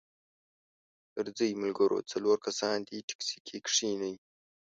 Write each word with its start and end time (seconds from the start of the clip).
درځئ 1.15 1.51
ملګرو 1.61 1.97
څلور 2.11 2.37
کسان 2.45 2.77
دې 2.87 2.97
ټیکسي 3.07 3.37
کې 3.47 3.57
کښینئ. 3.67 4.15